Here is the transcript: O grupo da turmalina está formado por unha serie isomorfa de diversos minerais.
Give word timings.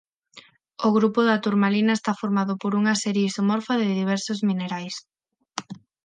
O 0.85 0.87
grupo 0.97 1.19
da 1.29 1.41
turmalina 1.45 1.93
está 1.95 2.11
formado 2.21 2.53
por 2.61 2.71
unha 2.79 2.95
serie 3.03 3.27
isomorfa 3.31 3.73
de 3.81 3.89
diversos 4.01 4.39
minerais. 4.49 4.95